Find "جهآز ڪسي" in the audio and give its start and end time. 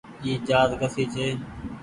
0.47-1.03